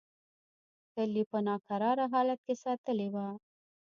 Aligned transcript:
تل 0.93 1.11
یې 1.19 1.23
په 1.31 1.39
ناکراره 1.47 2.05
حالت 2.13 2.39
کې 2.45 2.55
ساتلې 2.63 3.07
وه. 3.13 3.27